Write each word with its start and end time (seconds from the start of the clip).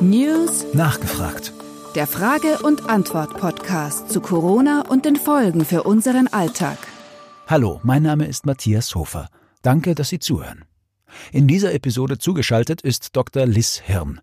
News 0.00 0.64
Nachgefragt. 0.72 1.52
Der 1.94 2.08
Frage- 2.08 2.58
und 2.64 2.90
Antwort-Podcast 2.90 4.10
zu 4.10 4.20
Corona 4.20 4.82
und 4.88 5.04
den 5.04 5.14
Folgen 5.14 5.64
für 5.64 5.84
unseren 5.84 6.26
Alltag. 6.26 6.76
Hallo, 7.46 7.78
mein 7.84 8.02
Name 8.02 8.26
ist 8.26 8.46
Matthias 8.46 8.96
Hofer. 8.96 9.28
Danke, 9.62 9.94
dass 9.94 10.08
Sie 10.08 10.18
zuhören. 10.18 10.64
In 11.30 11.46
dieser 11.46 11.72
Episode 11.72 12.18
zugeschaltet 12.18 12.82
ist 12.82 13.14
Dr. 13.14 13.46
Liz 13.46 13.78
Hirn. 13.78 14.20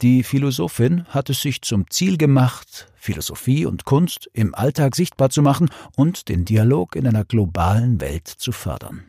Die 0.00 0.22
Philosophin 0.22 1.04
hat 1.06 1.28
es 1.28 1.40
sich 1.40 1.62
zum 1.62 1.90
Ziel 1.90 2.18
gemacht, 2.18 2.88
Philosophie 2.94 3.66
und 3.66 3.84
Kunst 3.84 4.30
im 4.32 4.54
Alltag 4.54 4.94
sichtbar 4.94 5.30
zu 5.30 5.42
machen 5.42 5.70
und 5.96 6.28
den 6.28 6.44
Dialog 6.44 6.94
in 6.94 7.08
einer 7.08 7.24
globalen 7.24 8.00
Welt 8.00 8.28
zu 8.28 8.52
fördern. 8.52 9.02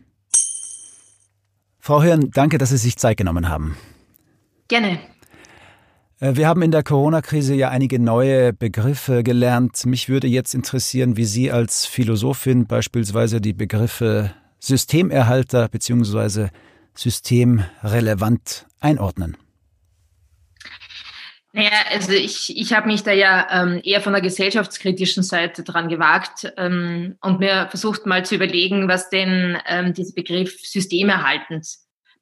Frau 1.80 2.02
Hirn, 2.02 2.32
danke, 2.32 2.58
dass 2.58 2.70
Sie 2.70 2.78
sich 2.78 2.98
Zeit 2.98 3.18
genommen 3.18 3.50
haben. 3.50 3.78
Gerne. 4.68 5.00
Äh, 6.20 6.36
wir 6.36 6.47
haben 6.47 6.61
in 6.61 6.71
der 6.71 6.83
Corona-Krise 6.83 7.54
ja 7.54 7.69
einige 7.69 8.00
neue 8.00 8.54
Begriffe 8.54 9.24
gelernt. 9.24 9.86
Mich 9.86 10.10
würde 10.10 10.28
jetzt 10.28 10.54
interessieren, 10.54 11.18
wie 11.18 11.25
Sie 11.25 11.51
als 11.51 11.86
Philosophin 11.86 12.65
beispielsweise 12.65 13.41
die 13.41 13.54
Begriffe 13.54 14.33
Systemerhalter 14.60 15.68
bzw. 15.68 16.47
systemrelevant 16.96 18.65
einordnen. 18.79 19.36
Naja, 21.55 21.71
also 21.91 22.14
ich, 22.14 22.57
ich 22.57 22.74
habe 22.74 22.88
mich 22.88 23.04
da 23.04 23.11
ja 23.11 23.47
ähm, 23.52 23.82
eher 23.83 24.02
von 24.02 24.14
der 24.14 24.24
gesellschaftskritischen 24.24 25.21
Seite 25.21 25.64
dran 25.64 25.88
gewagt 25.88 26.52
ähm, 26.57 27.16
und 27.21 27.39
mir 27.39 27.68
versucht 27.69 28.07
mal 28.07 28.25
zu 28.25 28.33
überlegen, 28.36 28.88
was 28.88 29.10
denn 29.10 29.57
ähm, 29.68 29.93
dieser 29.93 30.14
Begriff 30.14 30.66
systemerhaltend 30.66 31.68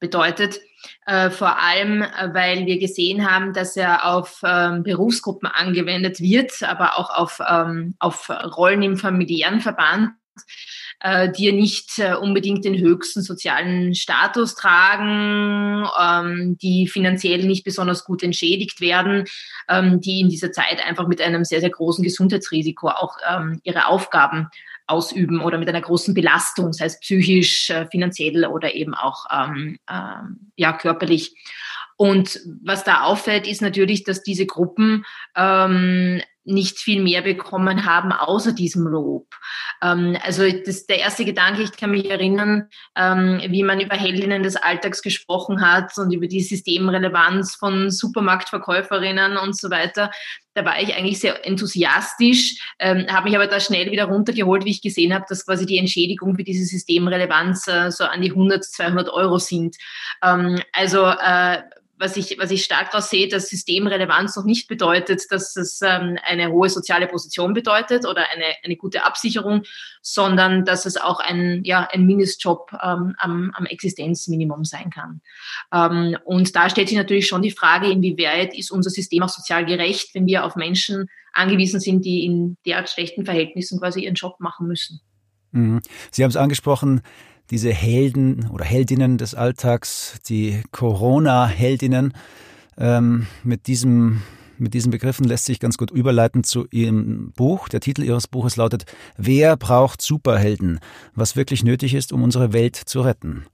bedeutet. 0.01 0.59
Äh, 1.05 1.29
vor 1.29 1.59
allem, 1.59 2.01
äh, 2.01 2.33
weil 2.33 2.65
wir 2.65 2.79
gesehen 2.79 3.29
haben, 3.29 3.53
dass 3.53 3.77
er 3.77 4.05
auf 4.05 4.41
ähm, 4.43 4.83
Berufsgruppen 4.83 5.47
angewendet 5.47 6.19
wird, 6.19 6.52
aber 6.63 6.97
auch 6.97 7.09
auf, 7.11 7.39
ähm, 7.47 7.95
auf 7.99 8.30
Rollen 8.30 8.81
im 8.81 8.97
familiären 8.97 9.61
Verband 9.61 10.09
äh, 11.02 11.31
die 11.31 11.52
nicht 11.52 11.99
unbedingt 12.21 12.63
den 12.63 12.77
höchsten 12.77 13.21
sozialen 13.21 13.95
Status 13.95 14.55
tragen, 14.55 15.88
ähm, 15.99 16.58
die 16.61 16.88
finanziell 16.88 17.43
nicht 17.43 17.63
besonders 17.63 18.05
gut 18.05 18.21
entschädigt 18.21 18.81
werden, 18.81 19.25
die 19.71 20.19
in 20.19 20.30
dieser 20.30 20.52
Zeit 20.52 20.86
einfach 20.86 21.08
mit 21.08 21.21
einem 21.21 21.43
sehr, 21.43 21.59
sehr 21.59 21.69
großen 21.69 22.03
Gesundheitsrisiko 22.03 22.89
auch 22.89 23.17
ihre 23.63 23.88
Aufgaben 23.88 24.47
ausüben 24.92 25.42
oder 25.42 25.58
mit 25.58 25.70
einer 25.70 25.81
großen 25.81 26.14
Belastung, 26.14 26.73
sei 26.73 26.86
es 26.86 27.00
psychisch, 27.00 27.70
äh, 27.70 27.88
finanziell 27.88 28.45
oder 28.45 28.75
eben 28.75 28.94
auch 28.94 29.25
ähm, 29.31 29.80
äh, 29.88 30.22
ja, 30.56 30.73
körperlich. 30.73 31.33
Und 31.98 32.39
was 32.64 32.83
da 32.83 33.02
auffällt, 33.02 33.48
ist 33.48 33.61
natürlich, 33.61 34.03
dass 34.03 34.23
diese 34.23 34.45
Gruppen 34.48 35.06
ähm, 35.36 36.22
nicht 36.44 36.80
viel 36.80 37.02
mehr 37.02 37.22
bekommen 37.22 37.86
haben, 37.86 38.11
außer 38.11 38.53
diesem 38.53 38.88
Lob. 38.88 39.28
Ähm, 39.81 40.17
also 40.23 40.44
das, 40.66 40.86
der 40.86 41.00
erste 41.00 41.25
Gedanke, 41.25 41.61
ich 41.61 41.72
kann 41.73 41.92
mich 41.92 42.09
erinnern, 42.09 42.67
ähm, 42.95 43.42
wie 43.48 43.64
man 43.64 43.80
über 43.80 43.95
Heldinnen 43.95 44.44
des 44.44 44.56
Alltags 44.56 45.02
gesprochen 45.02 45.61
hat 45.61 45.98
und 45.98 46.11
über 46.11 46.28
die 46.28 46.42
Systemrelevanz 46.42 47.56
von 47.56 47.89
Supermarktverkäuferinnen 47.92 49.38
und 49.38 49.58
so 49.58 49.70
weiter. 49.70 50.11
Da 50.53 50.66
war 50.66 50.81
ich 50.81 50.94
eigentlich 50.95 51.20
sehr 51.20 51.45
enthusiastisch, 51.45 52.58
ähm, 52.80 53.05
habe 53.09 53.30
mich 53.30 53.36
aber 53.36 53.48
da 53.48 53.59
schnell 53.59 53.89
wieder 53.89 54.05
runtergeholt, 54.05 54.66
wie 54.66 54.72
ich 54.72 54.81
gesehen 54.81 55.14
habe, 55.14 55.26
dass 55.30 55.45
quasi 55.45 55.66
die 55.66 55.78
Entschädigung 55.78 56.36
für 56.36 56.44
diese 56.44 56.66
Systemrelevanz 56.66 57.67
äh, 57.67 57.92
so 57.92 58.03
an 58.03 58.22
die 58.22 58.31
100, 58.31 58.64
200 58.64 59.09
Euro 59.09 59.38
sind. 59.38 59.78
Ähm, 60.22 60.61
also 60.73 61.05
äh, 61.05 61.61
was 62.02 62.17
ich, 62.17 62.38
was 62.39 62.52
ich 62.52 62.63
stark 62.63 62.91
daraus 62.91 63.09
sehe, 63.09 63.27
dass 63.27 63.47
Systemrelevanz 63.47 64.35
noch 64.35 64.44
nicht 64.44 64.67
bedeutet, 64.67 65.23
dass 65.30 65.55
es 65.55 65.81
ähm, 65.81 66.17
eine 66.23 66.52
hohe 66.52 66.67
soziale 66.67 67.08
Position 67.08 67.53
bedeutet 67.53 68.05
oder 68.05 68.25
eine, 68.33 68.45
eine 68.63 68.75
gute 68.75 69.05
Absicherung, 69.05 69.63
sondern 70.02 70.65
dass 70.65 70.86
es 70.86 70.98
auch 70.98 71.20
ein, 71.20 71.61
ja, 71.64 71.87
ein 71.92 72.05
Mindestjob 72.05 72.71
ähm, 72.73 73.15
am, 73.17 73.52
am 73.53 73.65
Existenzminimum 73.65 74.65
sein 74.65 74.89
kann. 74.89 75.21
Ähm, 75.71 76.17
und 76.26 76.55
da 76.55 76.70
stellt 76.70 76.89
sich 76.89 76.98
natürlich 76.98 77.27
schon 77.27 77.43
die 77.43 77.52
Frage, 77.52 77.89
inwieweit 77.89 78.58
ist 78.58 78.71
unser 78.71 78.89
System 78.89 79.23
auch 79.23 79.30
sozial 79.30 79.65
gerecht, 79.65 80.15
wenn 80.15 80.26
wir 80.26 80.43
auf 80.43 80.55
Menschen 80.55 81.08
angewiesen 81.33 81.80
sind, 81.80 82.03
die 82.03 82.26
in 82.26 82.58
derart 82.65 82.89
schlechten 82.89 83.26
Verhältnissen 83.26 83.80
quasi 83.80 84.03
ihren 84.03 84.15
Job 84.15 84.39
machen 84.39 84.67
müssen. 84.67 84.99
Mhm. 85.52 85.81
Sie 86.11 86.23
haben 86.23 86.31
es 86.31 86.36
angesprochen, 86.36 87.02
diese 87.49 87.71
Helden 87.71 88.49
oder 88.52 88.65
Heldinnen 88.65 89.17
des 89.17 89.35
Alltags, 89.35 90.19
die 90.27 90.61
Corona-Heldinnen. 90.71 92.13
Ähm, 92.77 93.27
mit 93.43 93.67
diesem 93.67 94.21
mit 94.61 94.75
diesen 94.75 94.91
Begriffen 94.91 95.25
lässt 95.25 95.45
sich 95.45 95.59
ganz 95.59 95.75
gut 95.75 95.89
überleiten 95.89 96.43
zu 96.43 96.67
Ihrem 96.69 97.31
Buch. 97.35 97.67
Der 97.67 97.79
Titel 97.79 98.03
Ihres 98.03 98.27
Buches 98.27 98.57
lautet 98.57 98.85
Wer 99.17 99.57
braucht 99.57 100.03
Superhelden? 100.03 100.79
Was 101.15 101.35
wirklich 101.35 101.63
nötig 101.63 101.95
ist, 101.95 102.13
um 102.13 102.21
unsere 102.21 102.53
Welt 102.53 102.75
zu 102.75 103.02
retten. 103.02 103.47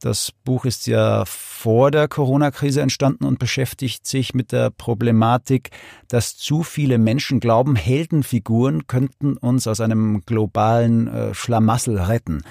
Das 0.00 0.32
Buch 0.44 0.64
ist 0.64 0.86
ja 0.86 1.24
vor 1.26 1.90
der 1.90 2.06
Corona-Krise 2.08 2.80
entstanden 2.80 3.24
und 3.24 3.38
beschäftigt 3.38 4.06
sich 4.06 4.32
mit 4.32 4.52
der 4.52 4.70
Problematik, 4.70 5.70
dass 6.06 6.36
zu 6.36 6.62
viele 6.62 6.98
Menschen 6.98 7.40
glauben, 7.40 7.74
Heldenfiguren 7.74 8.86
könnten 8.86 9.36
uns 9.36 9.66
aus 9.66 9.80
einem 9.80 10.22
globalen 10.24 11.08
äh, 11.08 11.34
Schlamassel 11.34 11.98
retten. 11.98 12.42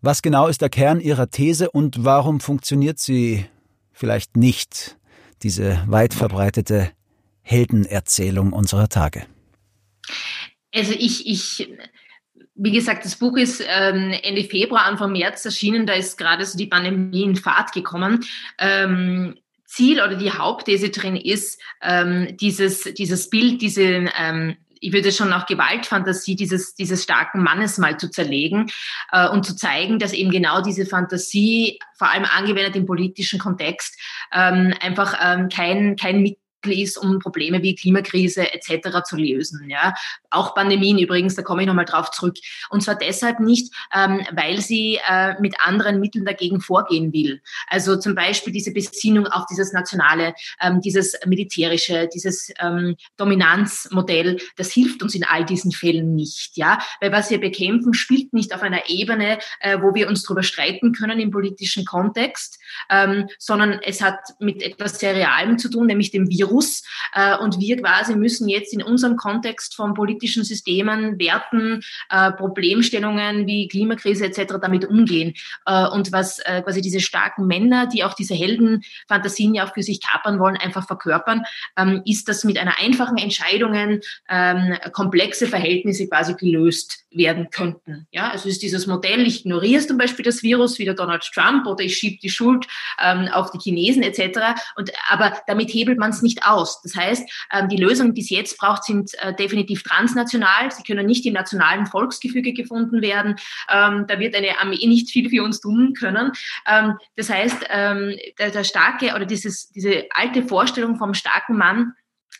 Was 0.00 0.22
genau 0.22 0.46
ist 0.46 0.62
der 0.62 0.68
Kern 0.68 1.00
Ihrer 1.00 1.28
These 1.28 1.70
und 1.70 2.04
warum 2.04 2.38
funktioniert 2.38 3.00
sie 3.00 3.46
vielleicht 3.92 4.36
nicht, 4.36 4.96
diese 5.42 5.82
weit 5.88 6.14
verbreitete 6.14 6.92
Heldenerzählung 7.42 8.52
unserer 8.52 8.88
Tage? 8.88 9.26
Also 10.72 10.92
ich, 10.92 11.26
ich, 11.26 11.68
wie 12.54 12.70
gesagt, 12.70 13.04
das 13.04 13.16
Buch 13.16 13.36
ist 13.36 13.60
ähm, 13.66 14.14
Ende 14.22 14.44
Februar, 14.44 14.84
Anfang 14.84 15.10
März 15.10 15.44
erschienen, 15.44 15.84
da 15.84 15.94
ist 15.94 16.16
gerade 16.16 16.44
so 16.44 16.56
die 16.56 16.66
Pandemie 16.66 17.24
in 17.24 17.34
Fahrt 17.34 17.72
gekommen. 17.72 18.24
Ähm, 18.58 19.34
Ziel 19.64 20.00
oder 20.00 20.14
die 20.14 20.30
Hauptthese 20.30 20.90
drin 20.90 21.16
ist, 21.16 21.60
ähm, 21.82 22.36
dieses, 22.36 22.84
dieses 22.94 23.28
Bild, 23.30 23.60
diese 23.60 24.08
ähm, 24.16 24.56
ich 24.80 24.92
würde 24.92 25.12
schon 25.12 25.32
auch 25.32 25.46
Gewaltfantasie 25.46 26.36
dieses, 26.36 26.74
dieses 26.74 27.02
starken 27.02 27.42
Mannes 27.42 27.78
mal 27.78 27.98
zu 27.98 28.10
zerlegen 28.10 28.70
äh, 29.12 29.28
und 29.28 29.44
zu 29.44 29.56
zeigen, 29.56 29.98
dass 29.98 30.12
eben 30.12 30.30
genau 30.30 30.60
diese 30.60 30.86
Fantasie, 30.86 31.78
vor 31.96 32.10
allem 32.10 32.24
angewendet 32.24 32.76
im 32.76 32.86
politischen 32.86 33.38
Kontext, 33.38 33.98
ähm, 34.32 34.74
einfach 34.80 35.18
ähm, 35.22 35.48
kein, 35.48 35.96
kein 35.96 36.22
Mittel 36.22 36.38
ist, 36.66 36.98
um 36.98 37.18
Probleme 37.18 37.62
wie 37.62 37.74
Klimakrise 37.74 38.52
etc. 38.52 39.02
zu 39.04 39.16
lösen. 39.16 39.68
Ja? 39.70 39.94
Auch 40.30 40.54
Pandemien 40.54 40.98
übrigens, 40.98 41.34
da 41.34 41.42
komme 41.42 41.62
ich 41.62 41.68
nochmal 41.68 41.84
drauf 41.84 42.10
zurück. 42.10 42.36
Und 42.70 42.82
zwar 42.82 42.96
deshalb 42.96 43.40
nicht, 43.40 43.72
ähm, 43.94 44.26
weil 44.32 44.60
sie 44.60 44.98
äh, 45.08 45.40
mit 45.40 45.54
anderen 45.60 46.00
Mitteln 46.00 46.24
dagegen 46.24 46.60
vorgehen 46.60 47.12
will. 47.12 47.40
Also 47.68 47.96
zum 47.96 48.14
Beispiel 48.14 48.52
diese 48.52 48.72
Besinnung 48.72 49.26
auf 49.26 49.46
dieses 49.46 49.72
nationale, 49.72 50.34
ähm, 50.60 50.80
dieses 50.80 51.14
militärische, 51.26 52.08
dieses 52.12 52.52
ähm, 52.60 52.96
Dominanzmodell, 53.16 54.38
das 54.56 54.72
hilft 54.72 55.02
uns 55.02 55.14
in 55.14 55.24
all 55.24 55.44
diesen 55.44 55.72
Fällen 55.72 56.14
nicht. 56.14 56.56
Ja? 56.56 56.78
Weil 57.00 57.12
was 57.12 57.30
wir 57.30 57.40
bekämpfen, 57.40 57.94
spielt 57.94 58.32
nicht 58.32 58.54
auf 58.54 58.62
einer 58.62 58.88
Ebene, 58.88 59.38
äh, 59.60 59.78
wo 59.80 59.94
wir 59.94 60.08
uns 60.08 60.24
darüber 60.24 60.42
streiten 60.42 60.92
können 60.92 61.20
im 61.20 61.30
politischen 61.30 61.84
Kontext, 61.84 62.58
ähm, 62.90 63.28
sondern 63.38 63.80
es 63.84 64.02
hat 64.02 64.18
mit 64.40 64.62
etwas 64.62 64.98
sehr 64.98 65.14
Realem 65.14 65.58
zu 65.58 65.70
tun, 65.70 65.86
nämlich 65.86 66.10
dem 66.10 66.28
Virus 66.28 66.47
Virus. 66.48 66.82
Äh, 67.14 67.36
und 67.38 67.58
wir 67.60 67.80
quasi 67.80 68.16
müssen 68.16 68.48
jetzt 68.48 68.72
in 68.72 68.82
unserem 68.82 69.16
Kontext 69.16 69.74
von 69.74 69.94
politischen 69.94 70.44
Systemen, 70.44 71.18
Werten, 71.18 71.80
äh, 72.10 72.32
Problemstellungen 72.32 73.46
wie 73.46 73.68
Klimakrise 73.68 74.26
etc. 74.26 74.54
damit 74.60 74.84
umgehen. 74.84 75.34
Äh, 75.66 75.86
und 75.88 76.12
was 76.12 76.38
quasi 76.64 76.80
diese 76.80 77.00
starken 77.00 77.46
Männer, 77.46 77.86
die 77.86 78.04
auch 78.04 78.14
diese 78.14 78.34
Heldenfantasien 78.34 79.54
ja 79.54 79.66
auch 79.66 79.74
für 79.74 79.82
sich 79.82 80.00
kapern 80.00 80.38
wollen, 80.38 80.56
einfach 80.56 80.86
verkörpern, 80.86 81.42
ähm, 81.76 82.02
ist, 82.04 82.28
dass 82.28 82.44
mit 82.44 82.58
einer 82.58 82.78
einfachen 82.78 83.18
Entscheidungen 83.18 84.00
ähm, 84.28 84.76
komplexe 84.92 85.46
Verhältnisse 85.46 86.08
quasi 86.08 86.34
gelöst 86.34 87.04
werden 87.10 87.50
könnten. 87.50 88.06
Ja, 88.12 88.30
also 88.30 88.48
ist 88.48 88.62
dieses 88.62 88.86
Modell, 88.86 89.26
ich 89.26 89.40
ignoriere 89.40 89.86
zum 89.86 89.98
Beispiel 89.98 90.24
das 90.24 90.42
Virus 90.42 90.78
wie 90.78 90.84
der 90.84 90.94
Donald 90.94 91.22
Trump 91.34 91.66
oder 91.66 91.82
ich 91.82 91.96
schiebe 91.96 92.18
die 92.20 92.30
Schuld 92.30 92.66
ähm, 93.02 93.28
auf 93.32 93.50
die 93.50 93.58
Chinesen 93.58 94.02
etc. 94.02 94.60
Und, 94.76 94.92
aber 95.08 95.38
damit 95.46 95.72
hebelt 95.72 95.98
man 95.98 96.10
es 96.10 96.22
nicht 96.22 96.37
aus. 96.46 96.80
Das 96.82 96.94
heißt, 96.96 97.28
ähm, 97.52 97.68
die 97.68 97.76
Lösungen, 97.76 98.14
die 98.14 98.22
es 98.22 98.30
jetzt 98.30 98.58
braucht, 98.58 98.84
sind 98.84 99.12
äh, 99.20 99.34
definitiv 99.34 99.82
transnational. 99.82 100.70
Sie 100.70 100.82
können 100.82 101.06
nicht 101.06 101.24
im 101.26 101.34
nationalen 101.34 101.86
Volksgefüge 101.86 102.52
gefunden 102.52 103.02
werden. 103.02 103.36
Ähm, 103.68 104.06
da 104.08 104.18
wird 104.18 104.34
eine 104.34 104.58
Armee 104.58 104.86
nicht 104.86 105.10
viel 105.10 105.28
für 105.30 105.42
uns 105.42 105.60
tun 105.60 105.94
können. 105.98 106.32
Ähm, 106.66 106.98
das 107.16 107.30
heißt, 107.30 107.66
der 107.68 108.64
starke 108.64 109.14
oder 109.14 109.26
dieses, 109.26 109.70
diese 109.70 110.04
alte 110.10 110.42
Vorstellung 110.42 110.96
vom 110.96 111.14
starken 111.14 111.56
Mann, 111.56 111.94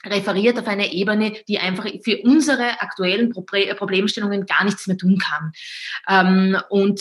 referiert 0.04 0.58
auf 0.58 0.66
eine 0.66 0.92
Ebene, 0.92 1.32
die 1.48 1.58
einfach 1.58 1.86
für 2.02 2.18
unsere 2.22 2.80
aktuellen 2.80 3.30
Problemstellungen 3.30 4.46
gar 4.46 4.64
nichts 4.64 4.86
mehr 4.86 4.96
tun 4.96 5.18
kann. 5.18 5.52
Ähm, 6.08 6.56
und 6.68 7.00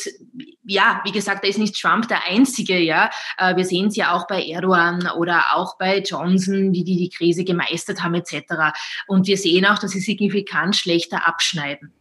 ja, 0.65 1.01
wie 1.05 1.11
gesagt, 1.11 1.43
da 1.43 1.47
ist 1.47 1.59
nicht 1.59 1.79
Trump 1.79 2.07
der 2.07 2.25
Einzige, 2.25 2.77
ja. 2.77 3.09
Äh, 3.37 3.55
wir 3.55 3.65
sehen 3.65 3.87
es 3.87 3.95
ja 3.95 4.13
auch 4.13 4.27
bei 4.27 4.43
Erdogan 4.43 5.09
oder 5.17 5.45
auch 5.53 5.77
bei 5.77 5.99
Johnson, 5.99 6.73
wie 6.73 6.83
die 6.83 6.97
die 6.97 7.09
Krise 7.09 7.43
gemeistert 7.43 8.03
haben 8.03 8.15
etc. 8.15 8.75
Und 9.07 9.27
wir 9.27 9.37
sehen 9.37 9.65
auch, 9.65 9.79
dass 9.79 9.91
sie 9.91 9.99
signifikant 9.99 10.75
schlechter 10.75 11.27
abschneiden. 11.27 11.93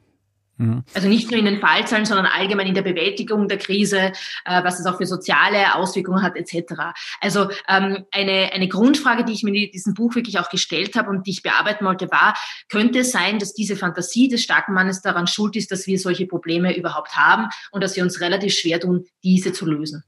Mhm. 0.59 0.85
Also 0.95 1.09
nicht 1.09 1.31
nur 1.31 1.39
in 1.39 1.45
den 1.45 1.61
Fallzahlen, 1.61 2.07
sondern 2.07 2.27
allgemein 2.27 2.67
in 2.67 2.75
der 2.75 2.83
Bewältigung 2.83 3.49
der 3.49 3.59
Krise, 3.59 4.13
äh, 4.45 4.65
was 4.65 4.81
es 4.81 4.87
auch 4.87 4.97
für 4.97 5.07
soziale 5.07 5.75
Auswirkungen 5.75 6.23
hat, 6.23 6.37
etc. 6.37 6.75
Also 7.21 7.51
ähm, 7.69 8.05
eine, 8.11 8.53
eine 8.53 8.69
Grundfrage, 8.69 9.25
die 9.25 9.33
ich 9.33 9.43
mir 9.43 9.55
in 9.55 9.71
diesem 9.71 9.95
Buch 9.95 10.15
wirklich 10.15 10.39
auch 10.39 10.49
gestellt 10.49 10.97
habe 10.97 11.11
und 11.11 11.27
die 11.27 11.33
ich 11.33 11.43
bearbeiten 11.43 11.85
wollte, 11.85 12.11
war, 12.11 12.35
könnte 12.69 13.01
es 13.01 13.13
sein, 13.13 13.39
dass 13.39 13.53
diese 13.53 13.77
Fantasie 13.77 14.29
des 14.29 14.43
starken 14.43 14.73
Mannes 14.73 15.03
daran 15.03 15.27
schuld 15.27 15.57
ist, 15.57 15.71
dass 15.71 15.87
wir 15.87 15.99
solche 15.99 16.27
Probleme 16.27 16.77
überhaupt 16.77 17.17
haben 17.17 17.49
und 17.71 17.83
dass 17.83 17.97
wir 17.97 18.03
uns 18.03 18.21
relativ 18.21 18.55
schwer 18.55 18.81
tun, 18.81 19.05
diese 19.23 19.53
zu 19.53 19.67
lösen? 19.67 20.05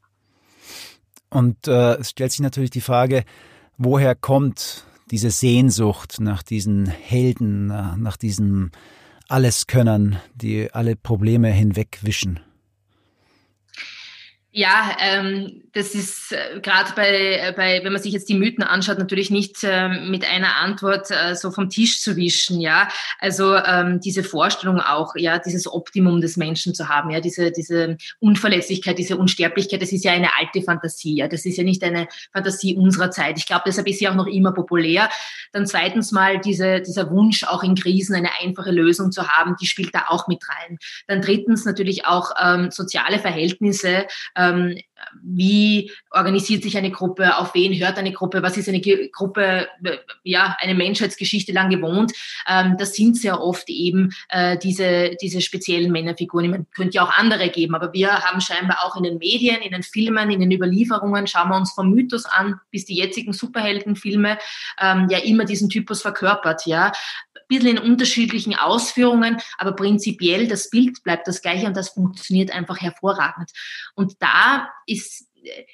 Und 1.31 1.69
äh, 1.69 1.97
es 1.97 2.11
stellt 2.11 2.33
sich 2.33 2.41
natürlich 2.41 2.71
die 2.71 2.81
Frage, 2.81 3.25
woher 3.77 4.15
kommt 4.15 4.85
diese 5.11 5.31
Sehnsucht 5.31 6.21
nach 6.21 6.43
diesen 6.43 6.87
Helden, 6.87 7.67
nach 7.67 8.17
diesem 8.17 8.71
alles 9.29 9.67
können, 9.67 10.19
die 10.35 10.73
alle 10.73 10.97
Probleme 10.97 11.51
hinwegwischen. 11.51 12.41
Ja, 14.51 14.97
ähm, 15.01 15.65
das 15.75 15.95
ist 15.95 16.33
äh, 16.33 16.61
gerade 16.61 16.93
bei, 16.97 17.39
äh, 17.39 17.53
bei, 17.55 17.85
wenn 17.85 17.93
man 17.93 18.01
sich 18.01 18.15
jetzt 18.15 18.31
die 18.31 18.35
Mythen 18.35 18.65
anschaut, 18.65 18.99
natürlich 18.99 19.31
nicht 19.31 19.63
äh, 19.63 19.89
mit 19.89 20.25
einer 20.29 20.57
Antwort 20.57 21.11
äh, 21.11 21.35
so 21.35 21.51
vom 21.51 21.69
Tisch 21.69 22.01
zu 22.01 22.17
wischen, 22.17 22.59
ja. 22.59 22.89
Also 23.19 23.55
ähm, 23.57 24.01
diese 24.01 24.25
Vorstellung 24.25 24.81
auch, 24.81 25.15
ja, 25.17 25.39
dieses 25.39 25.71
Optimum 25.71 26.23
des 26.23 26.39
Menschen 26.39 26.75
zu 26.75 26.89
haben, 26.89 27.11
ja, 27.11 27.21
diese, 27.21 27.53
diese 27.53 27.99
Unverletzlichkeit, 28.21 28.97
diese 28.97 29.19
Unsterblichkeit, 29.19 29.83
das 29.83 29.93
ist 29.93 30.05
ja 30.05 30.13
eine 30.13 30.31
alte 30.39 30.63
Fantasie, 30.63 31.17
ja. 31.17 31.29
Das 31.29 31.45
ist 31.45 31.59
ja 31.59 31.63
nicht 31.63 31.85
eine 31.85 32.09
Fantasie 32.33 32.75
unserer 32.75 33.11
Zeit. 33.11 33.37
Ich 33.37 33.47
glaube, 33.47 33.65
deshalb 33.67 33.87
ist 33.87 33.99
sie 33.99 34.09
auch 34.09 34.15
noch 34.15 34.27
immer 34.27 34.53
populär. 34.53 35.11
Dann 35.53 35.67
zweitens 35.67 36.11
mal 36.11 36.41
diese, 36.41 36.81
dieser 36.81 37.11
Wunsch, 37.11 37.45
auch 37.45 37.63
in 37.63 37.75
Krisen 37.75 38.15
eine 38.15 38.31
einfache 38.41 38.71
Lösung 38.71 39.13
zu 39.13 39.29
haben, 39.29 39.57
die 39.61 39.67
spielt 39.67 39.95
da 39.95 40.07
auch 40.09 40.27
mit 40.27 40.43
rein. 40.49 40.79
Dann 41.07 41.21
drittens 41.21 41.67
natürlich 41.67 42.07
auch 42.07 42.31
ähm, 42.43 42.71
soziale 42.71 43.19
Verhältnisse, 43.19 44.07
ähm, 44.39 44.79
wie 45.23 45.91
organisiert 46.11 46.63
sich 46.63 46.77
eine 46.77 46.91
Gruppe, 46.91 47.37
auf 47.37 47.55
wen 47.55 47.79
hört 47.79 47.99
eine 47.99 48.13
Gruppe, 48.13 48.43
was 48.43 48.57
ist 48.57 48.69
eine 48.69 48.81
Gruppe, 48.81 49.69
ja, 50.23 50.57
eine 50.61 50.75
Menschheitsgeschichte 50.75 51.53
lang 51.53 51.71
gewohnt. 51.71 52.13
Ähm, 52.49 52.77
das 52.79 52.95
sind 52.95 53.17
sehr 53.17 53.41
oft 53.41 53.69
eben 53.69 54.13
äh, 54.29 54.57
diese, 54.59 55.17
diese 55.21 55.41
speziellen 55.41 55.93
Männerfiguren. 55.93 56.51
Man 56.51 56.67
könnte 56.75 56.97
ja 56.97 57.05
auch 57.05 57.17
andere 57.17 57.49
geben, 57.51 57.75
aber 57.75 57.93
wir 57.93 58.11
haben 58.11 58.41
scheinbar 58.41 58.85
auch 58.85 58.97
in 58.97 59.05
den 59.05 59.19
Medien, 59.19 59.63
in 59.63 59.73
den 59.73 59.83
Filmen, 59.83 60.31
in 60.31 60.41
den 60.41 60.53
Überlieferungen, 60.53 61.27
schauen 61.27 61.49
wir 61.49 61.57
uns 61.57 61.73
vom 61.73 61.91
Mythos 61.91 62.25
an, 62.25 62.61
bis 62.71 62.85
die 62.85 62.97
jetzigen 62.97 63.33
Superheldenfilme, 63.33 64.39
ähm, 64.81 65.09
ja 65.11 65.19
immer 65.19 65.45
diesen 65.45 65.69
Typus 65.69 66.03
verkörpert, 66.03 66.67
ja 66.67 66.93
bisschen 67.49 67.77
in 67.77 67.79
unterschiedlichen 67.79 68.55
Ausführungen, 68.55 69.39
aber 69.57 69.73
prinzipiell 69.73 70.47
das 70.47 70.71
Bild 70.71 71.03
bleibt 71.03 71.27
das 71.27 71.43
gleiche 71.43 71.67
und 71.67 71.77
das 71.77 71.91
funktioniert 71.91 72.51
einfach 72.51 72.81
hervorragend. 72.81 73.51
Und 73.95 74.17
da 74.21 74.69
ist 74.87 75.28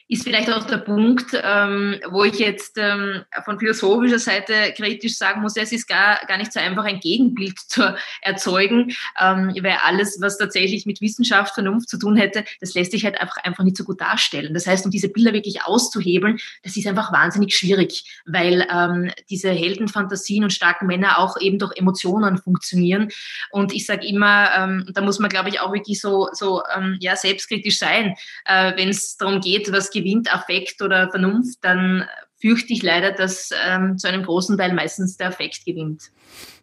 ist 0.08 0.24
vielleicht 0.24 0.50
auch 0.50 0.64
der 0.64 0.78
Punkt, 0.78 1.26
ähm, 1.42 2.00
wo 2.10 2.24
ich 2.24 2.38
jetzt 2.38 2.76
ähm, 2.78 3.24
von 3.44 3.58
philosophischer 3.58 4.18
Seite 4.18 4.72
kritisch 4.76 5.16
sagen 5.16 5.40
muss, 5.40 5.56
es 5.56 5.72
ist 5.72 5.86
gar, 5.86 6.20
gar 6.26 6.36
nicht 6.36 6.52
so 6.52 6.60
einfach, 6.60 6.84
ein 6.84 7.00
Gegenbild 7.00 7.58
zu 7.58 7.94
erzeugen, 8.22 8.94
ähm, 9.20 9.54
weil 9.62 9.78
alles, 9.84 10.18
was 10.20 10.38
tatsächlich 10.38 10.86
mit 10.86 11.00
Wissenschaft, 11.00 11.54
Vernunft 11.54 11.88
zu 11.88 11.98
tun 11.98 12.16
hätte, 12.16 12.44
das 12.60 12.74
lässt 12.74 12.92
sich 12.92 13.04
halt 13.04 13.20
einfach, 13.20 13.38
einfach 13.38 13.64
nicht 13.64 13.76
so 13.76 13.84
gut 13.84 14.00
darstellen. 14.00 14.54
Das 14.54 14.66
heißt, 14.66 14.84
um 14.84 14.90
diese 14.90 15.08
Bilder 15.08 15.32
wirklich 15.32 15.62
auszuhebeln, 15.62 16.38
das 16.62 16.76
ist 16.76 16.86
einfach 16.86 17.12
wahnsinnig 17.12 17.56
schwierig, 17.56 18.22
weil 18.26 18.66
ähm, 18.72 19.10
diese 19.30 19.50
Heldenfantasien 19.50 20.44
und 20.44 20.52
starken 20.52 20.86
Männer 20.86 21.18
auch 21.18 21.40
eben 21.40 21.58
durch 21.58 21.76
Emotionen 21.76 22.38
funktionieren. 22.38 23.08
Und 23.50 23.72
ich 23.72 23.86
sage 23.86 24.06
immer, 24.06 24.50
ähm, 24.56 24.90
da 24.92 25.00
muss 25.00 25.18
man, 25.18 25.30
glaube 25.30 25.48
ich, 25.48 25.60
auch 25.60 25.72
wirklich 25.72 26.00
so, 26.00 26.28
so 26.32 26.62
ähm, 26.74 26.96
ja, 27.00 27.16
selbstkritisch 27.16 27.78
sein, 27.78 28.14
äh, 28.44 28.72
wenn 28.76 28.88
es 28.88 29.16
darum 29.16 29.40
geht, 29.40 29.53
geht, 29.54 29.72
was 29.72 29.90
gewinnt 29.90 30.32
Affekt 30.32 30.82
oder 30.82 31.10
Vernunft, 31.10 31.58
dann 31.62 32.04
fürchte 32.40 32.72
ich 32.72 32.82
leider, 32.82 33.12
dass 33.12 33.50
ähm, 33.66 33.96
zu 33.98 34.08
einem 34.08 34.22
großen 34.22 34.58
Teil 34.58 34.74
meistens 34.74 35.16
der 35.16 35.28
Affekt 35.28 35.64
gewinnt. 35.64 36.10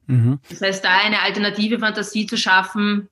Mhm. 0.08 0.40
Das 0.50 0.62
heißt, 0.62 0.84
da 0.84 0.90
eine 1.04 1.22
alternative 1.22 1.80
Fantasie 1.80 2.26
zu 2.26 2.38
schaffen, 2.38 3.10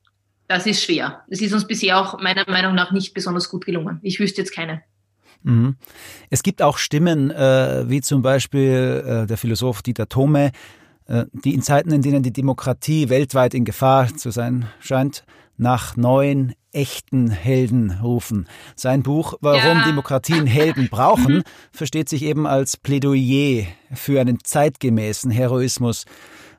das 0.47 0.65
ist 0.65 0.83
schwer. 0.83 1.23
Es 1.29 1.41
ist 1.41 1.53
uns 1.53 1.67
bisher 1.67 1.99
auch 1.99 2.19
meiner 2.19 2.43
Meinung 2.49 2.75
nach 2.75 2.91
nicht 2.91 3.13
besonders 3.13 3.49
gut 3.49 3.65
gelungen. 3.65 3.99
Ich 4.01 4.19
wüsste 4.19 4.41
jetzt 4.41 4.53
keine. 4.53 4.81
Mhm. 5.43 5.75
Es 6.29 6.43
gibt 6.43 6.61
auch 6.61 6.77
Stimmen, 6.77 7.31
äh, 7.31 7.89
wie 7.89 8.01
zum 8.01 8.21
Beispiel 8.21 9.03
äh, 9.05 9.27
der 9.27 9.37
Philosoph 9.37 9.81
Dieter 9.81 10.09
Thome, 10.09 10.51
äh, 11.07 11.25
die 11.33 11.53
in 11.53 11.61
Zeiten, 11.61 11.91
in 11.91 12.01
denen 12.01 12.23
die 12.23 12.33
Demokratie 12.33 13.09
weltweit 13.09 13.53
in 13.53 13.63
Gefahr 13.63 14.15
zu 14.15 14.31
sein 14.31 14.67
scheint, 14.79 15.23
nach 15.57 15.97
neuen, 15.97 16.53
echten 16.71 17.30
Helden 17.30 17.92
rufen. 18.01 18.48
Sein 18.75 19.04
Buch 19.04 19.36
Warum 19.42 19.80
ja. 19.80 19.86
Demokratien 19.86 20.45
Helden 20.45 20.88
brauchen 20.92 21.38
mhm. 21.38 21.44
versteht 21.71 22.10
sich 22.10 22.24
eben 22.24 22.45
als 22.48 22.77
Plädoyer 22.77 23.66
für 23.94 24.21
einen 24.21 24.39
zeitgemäßen 24.44 25.31
Heroismus. 25.31 26.06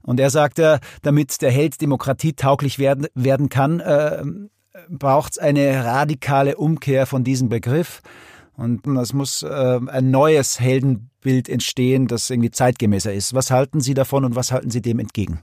Und 0.03 0.19
er 0.19 0.31
sagte, 0.31 0.81
damit 1.03 1.43
der 1.43 1.51
Held 1.51 1.81
demokratietauglich 1.81 2.79
werden, 2.79 3.07
werden 3.15 3.49
kann, 3.49 3.81
äh, 3.81 4.25
braucht 4.89 5.33
es 5.33 5.39
eine 5.39 5.85
radikale 5.85 6.57
Umkehr 6.57 7.07
von 7.07 7.25
diesem 7.25 7.49
Begriff. 7.49 8.01
Und 8.57 8.87
es 8.87 9.12
muss 9.12 9.43
äh, 9.43 9.81
ein 9.87 10.11
neues 10.11 10.61
Heldenbild 10.61 11.49
entstehen, 11.49 12.09
das 12.09 12.29
irgendwie 12.29 12.51
zeitgemäßer 12.51 13.12
ist. 13.12 13.35
Was 13.35 13.51
halten 13.51 13.81
Sie 13.81 13.95
davon 13.95 14.25
und 14.25 14.37
was 14.37 14.53
halten 14.53 14.71
Sie 14.71 14.83
dem 14.83 14.99
entgegen? 14.99 15.41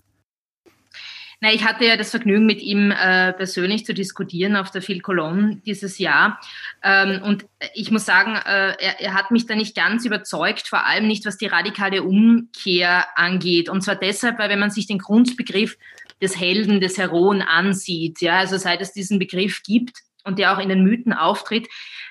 Na, 1.40 1.54
ich 1.54 1.64
hatte 1.64 1.86
ja 1.86 1.98
das 1.98 2.10
Vergnügen, 2.10 2.48
mit 2.48 2.62
ihm 2.64 2.90
äh, 2.90 3.32
persönlich 3.32 3.86
zu 3.86 3.94
diskutieren 3.94 4.56
auf 4.56 4.72
der 4.72 4.82
Phil 4.82 5.02
Cologne 5.02 5.62
dieses 5.68 6.00
Jahr. 6.00 6.40
Ähm, 6.82 7.22
und 7.22 7.46
ich 7.76 7.92
muss 7.92 8.06
sagen, 8.06 8.36
äh, 8.36 8.74
er, 8.80 9.00
er, 9.00 9.14
hat 9.14 9.30
mich 9.30 9.46
da 9.46 9.54
nicht 9.54 9.76
ganz 9.76 10.04
überzeugt, 10.04 10.68
vor 10.68 10.88
allem 10.88 11.06
nicht, 11.06 11.26
was 11.28 11.38
die 11.38 11.46
radikale 11.46 12.02
Umkehr 12.02 13.06
angeht. 13.16 13.70
Und 13.70 13.82
zwar 13.82 13.96
deshalb, 13.96 14.40
weil 14.40 14.50
wenn 14.50 14.58
man 14.58 14.72
sich 14.72 14.88
den 14.88 14.98
Grundbegriff 14.98 15.78
des 16.24 16.40
Helden, 16.40 16.82
des 16.82 16.98
Heroen 16.98 17.44
ansieht, 17.44 18.20
ja, 18.22 18.40
also 18.40 18.58
seit 18.58 18.82
es 18.82 18.92
diesen 18.92 19.20
Begriff 19.20 19.62
gibt 19.62 20.00
und 20.24 20.40
der 20.40 20.54
auch 20.54 20.60
in 20.60 20.70
den 20.70 20.84
Mythen 20.84 21.14
auftritt, 21.14 21.68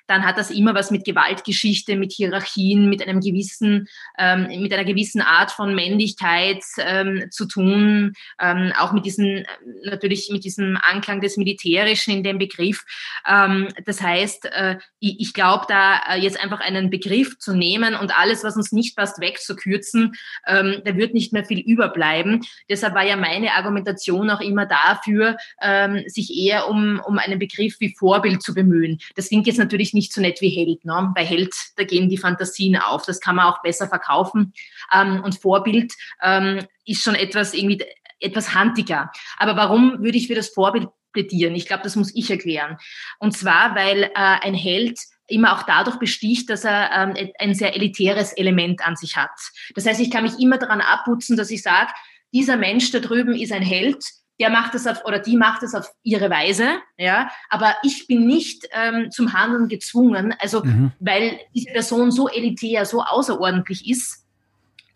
dann 0.07 0.25
hat 0.25 0.39
das 0.39 0.51
immer 0.51 0.75
was 0.75 0.91
mit 0.91 1.05
Gewaltgeschichte, 1.05 1.97
mit 1.97 2.13
Hierarchien, 2.13 2.89
mit 2.89 3.07
einem 3.07 3.21
gewissen, 3.21 3.89
ähm, 4.19 4.49
mit 4.63 4.73
einer 4.73 4.85
gewissen 4.85 5.21
Art 5.21 5.51
von 5.51 5.75
Männlichkeit 5.75 6.63
ähm, 6.79 7.27
zu 7.31 7.47
tun, 7.47 8.13
ähm, 8.41 8.73
auch 8.79 8.93
mit 8.93 9.05
diesem, 9.05 9.45
natürlich 9.85 10.31
mit 10.31 10.45
diesem 10.45 10.79
Anklang 10.81 11.21
des 11.21 11.37
Militärischen 11.37 12.13
in 12.13 12.23
dem 12.23 12.39
Begriff. 12.39 12.85
Ähm, 13.27 13.69
das 13.85 14.01
heißt, 14.01 14.47
äh, 14.47 14.77
ich, 15.01 15.21
ich 15.21 15.35
glaube, 15.35 15.67
da 15.69 16.01
äh, 16.09 16.21
jetzt 16.21 16.41
einfach 16.43 16.61
einen 16.61 16.91
Begriff 16.91 17.39
zu 17.39 17.55
nehmen 17.55 17.95
und 17.95 18.17
alles, 18.17 18.45
was 18.45 18.57
uns 18.57 18.73
nicht 18.73 18.97
passt, 18.97 19.21
wegzukürzen, 19.21 20.13
ähm, 20.47 20.83
da 20.85 20.97
wird 20.97 21.15
nicht 21.15 21.33
mehr 21.33 21.45
viel 21.45 21.61
überbleiben. 21.61 22.45
Deshalb 22.69 22.95
war 22.95 23.05
ja 23.05 23.17
meine 23.17 23.55
Argumentation 23.55 24.31
auch 24.31 24.41
immer 24.41 24.67
dafür, 24.67 25.37
ähm, 25.61 26.05
sich 26.07 26.37
eher 26.37 26.69
um, 26.69 27.01
um 27.05 27.19
einen 27.19 27.39
Begriff 27.39 27.77
wie 27.81 27.95
Vorbild 27.97 28.43
zu 28.43 28.55
bemühen. 28.55 28.99
Das 29.15 29.29
klingt 29.29 29.47
jetzt 29.47 29.59
natürlich 29.59 29.95
nicht 29.97 30.13
so 30.13 30.21
nett 30.21 30.41
wie 30.41 30.51
Held. 30.51 30.85
Ne? 30.85 31.13
Bei 31.15 31.25
Held, 31.25 31.55
da 31.77 31.85
gehen 31.85 32.09
die 32.09 32.19
Fantasien 32.19 32.77
auf. 32.77 33.05
Das 33.05 33.21
kann 33.21 33.37
man 33.37 33.47
auch 33.47 33.63
besser 33.63 33.89
verkaufen. 33.89 34.53
Ähm, 34.93 35.23
und 35.25 35.41
Vorbild 35.41 35.93
ähm, 36.23 36.65
ist 36.85 37.03
schon 37.03 37.17
etwas 37.17 37.55
irgendwie 37.55 37.85
etwas 38.21 38.55
handiger. 38.55 39.11
Aber 39.37 39.57
warum 39.57 40.03
würde 40.03 40.17
ich 40.17 40.29
für 40.29 40.35
das 40.35 40.49
Vorbild 40.49 40.89
plädieren? 41.13 41.55
Ich 41.55 41.67
glaube, 41.67 41.83
das 41.83 41.97
muss 41.97 42.15
ich 42.15 42.31
erklären. 42.31 42.79
Und 43.19 43.37
zwar, 43.37 43.75
weil 43.75 44.05
äh, 44.05 44.11
ein 44.15 44.55
Held 44.55 44.99
immer 45.27 45.57
auch 45.57 45.65
dadurch 45.65 45.97
besticht, 45.97 46.49
dass 46.51 46.65
er 46.65 46.91
ähm, 46.93 47.31
ein 47.39 47.55
sehr 47.55 47.75
elitäres 47.75 48.33
Element 48.33 48.87
an 48.87 48.97
sich 48.97 49.17
hat. 49.17 49.31
Das 49.75 49.87
heißt, 49.87 50.01
ich 50.01 50.11
kann 50.11 50.23
mich 50.23 50.39
immer 50.39 50.59
daran 50.59 50.81
abputzen, 50.81 51.37
dass 51.37 51.51
ich 51.51 51.63
sage, 51.63 51.91
dieser 52.33 52.57
Mensch 52.57 52.91
da 52.93 53.01
drüben 53.01 53.35
ist 53.35 53.53
ein 53.53 53.63
Held, 53.63 54.05
der 54.39 54.51
macht 54.51 54.75
es 54.75 54.87
auf 54.87 55.05
oder 55.05 55.19
die 55.19 55.37
macht 55.37 55.63
es 55.63 55.75
auf 55.75 55.91
ihre 56.03 56.31
Weise, 56.31 56.79
ja, 56.97 57.31
aber 57.49 57.75
ich 57.83 58.07
bin 58.07 58.27
nicht 58.27 58.69
ähm, 58.73 59.11
zum 59.11 59.33
Handeln 59.33 59.69
gezwungen, 59.69 60.35
also 60.39 60.63
mhm. 60.63 60.93
weil 60.99 61.39
diese 61.55 61.73
Person 61.73 62.11
so 62.11 62.29
elitär, 62.29 62.85
so 62.85 63.03
außerordentlich 63.03 63.89
ist, 63.89 64.27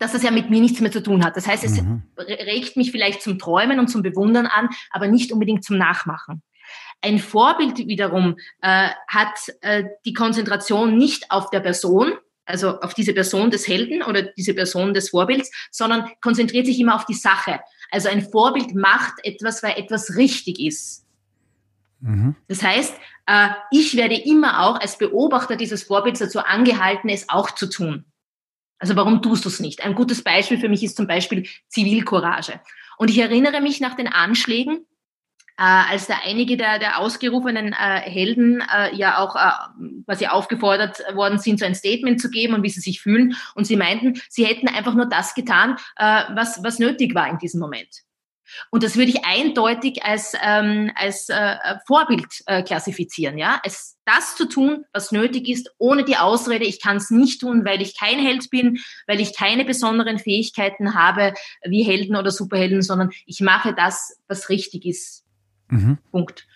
dass 0.01 0.13
das 0.13 0.23
ja 0.23 0.31
mit 0.31 0.49
mir 0.49 0.61
nichts 0.61 0.79
mehr 0.81 0.91
zu 0.91 1.03
tun 1.03 1.23
hat. 1.23 1.37
Das 1.37 1.47
heißt, 1.47 1.63
es 1.63 1.81
mhm. 1.81 2.03
regt 2.17 2.75
mich 2.75 2.91
vielleicht 2.91 3.21
zum 3.21 3.37
Träumen 3.37 3.79
und 3.79 3.87
zum 3.87 4.01
Bewundern 4.01 4.47
an, 4.47 4.69
aber 4.89 5.07
nicht 5.07 5.31
unbedingt 5.31 5.63
zum 5.63 5.77
Nachmachen. 5.77 6.41
Ein 7.01 7.19
Vorbild 7.19 7.77
wiederum 7.77 8.37
äh, 8.61 8.89
hat 9.07 9.53
äh, 9.61 9.85
die 10.05 10.13
Konzentration 10.13 10.97
nicht 10.97 11.29
auf 11.29 11.49
der 11.49 11.59
Person, 11.59 12.13
also 12.45 12.79
auf 12.79 12.93
diese 12.93 13.13
Person 13.13 13.51
des 13.51 13.67
Helden 13.67 14.01
oder 14.03 14.23
diese 14.23 14.53
Person 14.53 14.93
des 14.93 15.09
Vorbilds, 15.09 15.51
sondern 15.71 16.09
konzentriert 16.21 16.65
sich 16.65 16.79
immer 16.79 16.95
auf 16.95 17.05
die 17.05 17.13
Sache. 17.13 17.59
Also 17.91 18.09
ein 18.09 18.21
Vorbild 18.21 18.73
macht 18.73 19.13
etwas, 19.23 19.61
weil 19.61 19.77
etwas 19.77 20.15
richtig 20.15 20.59
ist. 20.59 21.05
Mhm. 21.99 22.35
Das 22.47 22.63
heißt, 22.63 22.93
äh, 23.27 23.49
ich 23.69 23.95
werde 23.95 24.15
immer 24.15 24.63
auch 24.65 24.79
als 24.79 24.97
Beobachter 24.97 25.55
dieses 25.55 25.83
Vorbilds 25.83 26.19
dazu 26.19 26.39
angehalten, 26.39 27.09
es 27.09 27.29
auch 27.29 27.51
zu 27.51 27.67
tun. 27.67 28.05
Also 28.79 28.95
warum 28.95 29.21
tust 29.21 29.45
du 29.45 29.49
es 29.49 29.59
nicht? 29.59 29.83
Ein 29.83 29.93
gutes 29.93 30.23
Beispiel 30.23 30.57
für 30.57 30.69
mich 30.69 30.83
ist 30.83 30.97
zum 30.97 31.05
Beispiel 31.05 31.47
Zivilcourage. 31.67 32.59
Und 32.97 33.11
ich 33.11 33.19
erinnere 33.19 33.61
mich 33.61 33.79
nach 33.79 33.95
den 33.95 34.07
Anschlägen, 34.07 34.87
als 35.57 36.07
da 36.07 36.15
einige 36.23 36.57
der, 36.57 36.79
der 36.79 36.99
ausgerufenen 36.99 37.73
äh, 37.73 38.01
Helden 38.01 38.61
äh, 38.61 38.95
ja 38.95 39.19
auch 39.19 39.35
äh, 39.35 40.03
quasi 40.05 40.27
aufgefordert 40.27 40.99
worden 41.13 41.37
sind, 41.37 41.59
so 41.59 41.65
ein 41.65 41.75
Statement 41.75 42.19
zu 42.19 42.29
geben 42.29 42.53
und 42.55 42.63
wie 42.63 42.69
sie 42.69 42.79
sich 42.79 43.01
fühlen. 43.01 43.35
Und 43.55 43.65
sie 43.65 43.75
meinten, 43.75 44.19
sie 44.29 44.45
hätten 44.45 44.67
einfach 44.67 44.95
nur 44.95 45.07
das 45.07 45.35
getan, 45.35 45.77
äh, 45.97 46.23
was, 46.33 46.63
was 46.63 46.79
nötig 46.79 47.13
war 47.15 47.29
in 47.29 47.37
diesem 47.37 47.59
Moment. 47.59 48.01
Und 48.69 48.83
das 48.83 48.95
würde 48.97 49.11
ich 49.11 49.25
eindeutig 49.25 50.03
als, 50.03 50.33
ähm, 50.43 50.91
als 50.95 51.29
äh, 51.29 51.55
Vorbild 51.85 52.43
äh, 52.45 52.63
klassifizieren, 52.63 53.37
ja, 53.37 53.61
es 53.63 53.97
das 54.05 54.35
zu 54.35 54.49
tun, 54.49 54.83
was 54.93 55.11
nötig 55.11 55.47
ist, 55.47 55.71
ohne 55.77 56.03
die 56.03 56.17
Ausrede, 56.17 56.65
ich 56.65 56.81
kann 56.81 56.97
es 56.97 57.11
nicht 57.11 57.39
tun, 57.41 57.63
weil 57.63 57.81
ich 57.81 57.97
kein 57.97 58.19
Held 58.19 58.49
bin, 58.49 58.79
weil 59.07 59.21
ich 59.21 59.37
keine 59.37 59.63
besonderen 59.63 60.19
Fähigkeiten 60.19 60.95
habe 60.95 61.33
wie 61.63 61.83
Helden 61.83 62.15
oder 62.15 62.31
Superhelden, 62.31 62.81
sondern 62.81 63.11
ich 63.25 63.39
mache 63.39 63.73
das, 63.73 64.17
was 64.27 64.49
richtig 64.49 64.85
ist 64.85 65.20
Mhm. 65.71 65.97
Punkt. 66.11 66.47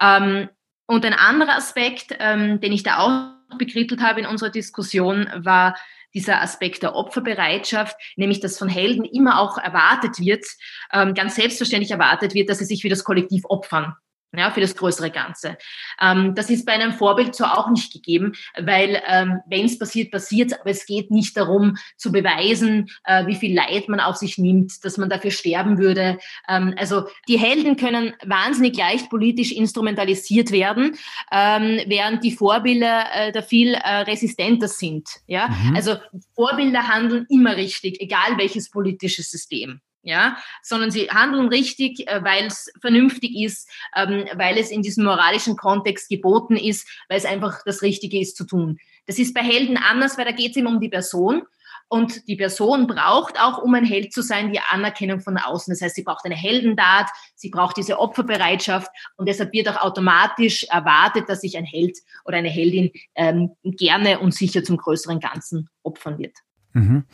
Ähm, 0.00 0.48
und 0.86 1.06
ein 1.06 1.14
anderer 1.14 1.56
Aspekt, 1.56 2.14
ähm, 2.18 2.60
den 2.60 2.72
ich 2.72 2.82
da 2.82 2.98
auch 2.98 3.56
bekrittelt 3.56 4.02
habe 4.02 4.20
in 4.20 4.26
unserer 4.26 4.50
Diskussion, 4.50 5.28
war 5.34 5.76
dieser 6.12 6.42
Aspekt 6.42 6.82
der 6.82 6.94
Opferbereitschaft, 6.94 7.96
nämlich 8.16 8.40
dass 8.40 8.58
von 8.58 8.68
Helden 8.68 9.04
immer 9.04 9.40
auch 9.40 9.58
erwartet 9.58 10.20
wird, 10.20 10.44
ähm, 10.92 11.14
ganz 11.14 11.36
selbstverständlich 11.36 11.90
erwartet 11.90 12.34
wird, 12.34 12.48
dass 12.48 12.58
sie 12.58 12.64
sich 12.64 12.82
für 12.82 12.88
das 12.88 13.04
Kollektiv 13.04 13.44
opfern 13.48 13.96
ja, 14.36 14.50
für 14.50 14.60
das 14.60 14.76
größere 14.76 15.10
Ganze. 15.10 15.56
Ähm, 16.00 16.34
das 16.34 16.50
ist 16.50 16.66
bei 16.66 16.72
einem 16.72 16.92
Vorbild 16.92 17.34
so 17.34 17.44
auch 17.44 17.70
nicht 17.70 17.92
gegeben, 17.92 18.32
weil 18.58 19.02
ähm, 19.06 19.40
wenn 19.46 19.66
es 19.66 19.78
passiert, 19.78 20.10
passiert 20.10 20.58
aber 20.60 20.70
es 20.70 20.86
geht 20.86 21.10
nicht 21.10 21.36
darum 21.36 21.76
zu 21.96 22.12
beweisen, 22.12 22.90
äh, 23.04 23.26
wie 23.26 23.34
viel 23.34 23.54
Leid 23.54 23.88
man 23.88 24.00
auf 24.00 24.16
sich 24.16 24.38
nimmt, 24.38 24.84
dass 24.84 24.98
man 24.98 25.08
dafür 25.08 25.30
sterben 25.30 25.78
würde. 25.78 26.18
Ähm, 26.48 26.74
also 26.76 27.04
die 27.28 27.38
Helden 27.38 27.76
können 27.76 28.14
wahnsinnig 28.24 28.76
leicht 28.76 29.10
politisch 29.10 29.52
instrumentalisiert 29.52 30.50
werden, 30.50 30.96
ähm, 31.32 31.80
während 31.86 32.24
die 32.24 32.32
Vorbilder 32.32 33.06
äh, 33.14 33.32
da 33.32 33.42
viel 33.42 33.74
äh, 33.74 34.00
resistenter 34.00 34.68
sind. 34.68 35.08
Ja? 35.26 35.48
Mhm. 35.48 35.76
Also 35.76 35.96
Vorbilder 36.34 36.88
handeln 36.88 37.26
immer 37.28 37.56
richtig, 37.56 38.00
egal 38.00 38.36
welches 38.38 38.70
politische 38.70 39.22
System 39.22 39.80
ja, 40.04 40.36
sondern 40.62 40.90
sie 40.90 41.08
handeln 41.08 41.48
richtig, 41.48 42.06
äh, 42.06 42.22
weil 42.22 42.46
es 42.46 42.70
vernünftig 42.80 43.34
ist, 43.36 43.68
ähm, 43.96 44.26
weil 44.34 44.58
es 44.58 44.70
in 44.70 44.82
diesem 44.82 45.04
moralischen 45.04 45.56
Kontext 45.56 46.08
geboten 46.08 46.56
ist, 46.56 46.88
weil 47.08 47.18
es 47.18 47.24
einfach 47.24 47.62
das 47.64 47.82
Richtige 47.82 48.20
ist 48.20 48.36
zu 48.36 48.44
tun. 48.44 48.78
Das 49.06 49.18
ist 49.18 49.34
bei 49.34 49.42
Helden 49.42 49.76
anders, 49.76 50.16
weil 50.16 50.26
da 50.26 50.32
geht 50.32 50.52
es 50.52 50.56
immer 50.56 50.70
um 50.70 50.80
die 50.80 50.88
Person. 50.88 51.42
Und 51.88 52.26
die 52.28 52.36
Person 52.36 52.86
braucht 52.86 53.38
auch, 53.38 53.58
um 53.58 53.74
ein 53.74 53.84
Held 53.84 54.12
zu 54.12 54.22
sein, 54.22 54.52
die 54.52 54.58
Anerkennung 54.58 55.20
von 55.20 55.36
außen. 55.36 55.72
Das 55.72 55.82
heißt, 55.82 55.94
sie 55.94 56.02
braucht 56.02 56.24
eine 56.24 56.34
Heldentat, 56.34 57.08
sie 57.34 57.50
braucht 57.50 57.76
diese 57.76 57.98
Opferbereitschaft 57.98 58.90
und 59.16 59.28
deshalb 59.28 59.52
wird 59.52 59.68
auch 59.68 59.82
automatisch 59.82 60.64
erwartet, 60.64 61.28
dass 61.28 61.42
sich 61.42 61.56
ein 61.58 61.66
Held 61.66 61.98
oder 62.24 62.38
eine 62.38 62.48
Heldin 62.48 62.90
ähm, 63.14 63.50
gerne 63.62 64.18
und 64.18 64.34
sicher 64.34 64.64
zum 64.64 64.78
größeren 64.78 65.20
Ganzen 65.20 65.68
opfern 65.82 66.18
wird. 66.18 66.36
Mhm. 66.72 67.04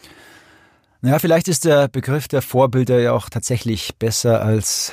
Naja, 1.02 1.18
vielleicht 1.18 1.48
ist 1.48 1.64
der 1.64 1.88
Begriff 1.88 2.28
der 2.28 2.42
Vorbilder 2.42 3.00
ja 3.00 3.12
auch 3.12 3.30
tatsächlich 3.30 3.96
besser 3.98 4.42
als 4.42 4.92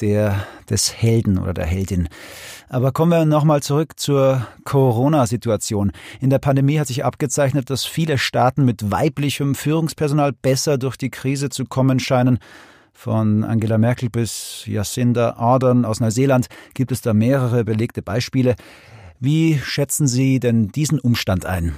der 0.00 0.46
des 0.70 0.94
Helden 0.94 1.38
oder 1.38 1.52
der 1.52 1.66
Heldin. 1.66 2.08
Aber 2.70 2.92
kommen 2.92 3.12
wir 3.12 3.26
nochmal 3.26 3.62
zurück 3.62 4.00
zur 4.00 4.46
Corona-Situation. 4.64 5.92
In 6.20 6.30
der 6.30 6.38
Pandemie 6.38 6.78
hat 6.78 6.86
sich 6.86 7.04
abgezeichnet, 7.04 7.68
dass 7.68 7.84
viele 7.84 8.16
Staaten 8.16 8.64
mit 8.64 8.90
weiblichem 8.90 9.54
Führungspersonal 9.54 10.32
besser 10.32 10.78
durch 10.78 10.96
die 10.96 11.10
Krise 11.10 11.50
zu 11.50 11.66
kommen 11.66 12.00
scheinen. 12.00 12.38
Von 12.94 13.44
Angela 13.44 13.76
Merkel 13.76 14.08
bis 14.08 14.62
Jacinda 14.64 15.34
Ardern 15.34 15.84
aus 15.84 16.00
Neuseeland 16.00 16.46
gibt 16.72 16.90
es 16.90 17.02
da 17.02 17.12
mehrere 17.12 17.64
belegte 17.64 18.00
Beispiele. 18.00 18.56
Wie 19.20 19.58
schätzen 19.58 20.06
Sie 20.06 20.40
denn 20.40 20.68
diesen 20.68 20.98
Umstand 20.98 21.44
ein? 21.44 21.76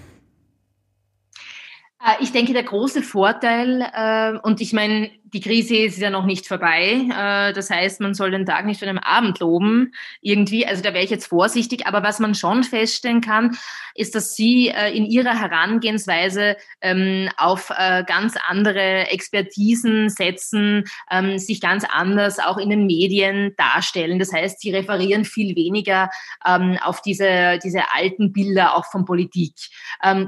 Äh, 2.06 2.22
ich 2.22 2.32
denke, 2.32 2.52
der 2.52 2.62
große 2.62 3.02
Vorteil, 3.02 3.82
äh, 3.92 4.38
und 4.42 4.60
ich 4.60 4.72
meine, 4.72 5.10
die 5.32 5.40
Krise 5.40 5.76
ist 5.76 5.98
ja 5.98 6.10
noch 6.10 6.24
nicht 6.24 6.46
vorbei. 6.46 7.04
Äh, 7.10 7.52
das 7.52 7.70
heißt, 7.70 8.00
man 8.00 8.14
soll 8.14 8.30
den 8.30 8.46
Tag 8.46 8.64
nicht 8.64 8.78
von 8.78 8.88
einem 8.88 8.98
Abend 8.98 9.40
loben, 9.40 9.92
irgendwie. 10.20 10.66
Also 10.66 10.82
da 10.82 10.94
wäre 10.94 11.04
ich 11.04 11.10
jetzt 11.10 11.26
vorsichtig. 11.26 11.86
Aber 11.86 12.02
was 12.02 12.20
man 12.20 12.34
schon 12.34 12.62
feststellen 12.62 13.20
kann, 13.20 13.56
ist, 13.94 14.14
dass 14.14 14.36
Sie 14.36 14.68
äh, 14.68 14.96
in 14.96 15.04
Ihrer 15.06 15.40
Herangehensweise 15.40 16.56
ähm, 16.80 17.28
auf 17.36 17.72
äh, 17.76 18.04
ganz 18.04 18.34
andere 18.46 19.08
Expertisen 19.08 20.10
setzen, 20.10 20.84
ähm, 21.10 21.38
sich 21.38 21.60
ganz 21.60 21.84
anders 21.88 22.38
auch 22.38 22.58
in 22.58 22.70
den 22.70 22.86
Medien 22.86 23.54
darstellen. 23.56 24.18
Das 24.18 24.32
heißt, 24.32 24.60
Sie 24.60 24.70
referieren 24.70 25.24
viel 25.24 25.56
weniger 25.56 26.10
ähm, 26.46 26.78
auf 26.82 27.02
diese, 27.02 27.58
diese 27.62 27.82
alten 27.94 28.32
Bilder 28.32 28.76
auch 28.76 28.86
von 28.86 29.04
Politik. 29.04 29.54